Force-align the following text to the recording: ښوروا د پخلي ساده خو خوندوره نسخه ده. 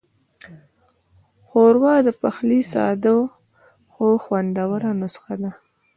ښوروا 1.47 1.95
د 2.07 2.09
پخلي 2.21 2.61
ساده 2.71 3.15
خو 3.93 4.05
خوندوره 4.23 4.91
نسخه 5.01 5.33
ده. 5.41 5.51